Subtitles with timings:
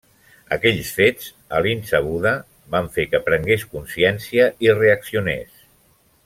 [0.55, 1.27] Aquells fets,
[1.57, 2.31] a la insabuda,
[2.77, 5.63] van fer que prengués consciència i reaccionés.